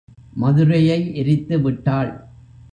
மதுரையை 0.33 1.15
எரித்து 1.15 1.61
விட்டாள். 1.61 2.11